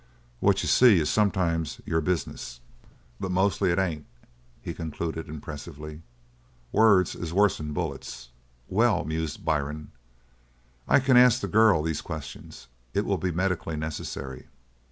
What 0.39 0.63
you 0.63 0.67
see 0.67 0.99
is 0.99 1.11
sometimes 1.11 1.79
your 1.85 2.01
business, 2.01 2.59
but 3.19 3.29
mostly 3.29 3.69
it 3.69 3.77
ain't." 3.77 4.07
He 4.59 4.73
concluded 4.73 5.29
impressively: 5.29 6.01
"Words 6.71 7.13
is 7.13 7.33
worse'n 7.35 7.71
bullets!" 7.71 8.29
"Well," 8.67 9.03
mused 9.05 9.45
Byrne, 9.45 9.91
"I 10.87 10.99
can 11.01 11.17
ask 11.17 11.39
the 11.39 11.47
girl 11.47 11.83
these 11.83 12.01
questions. 12.01 12.65
It 12.95 13.05
will 13.05 13.19
be 13.19 13.29
medically 13.31 13.75
necessary." 13.77 14.47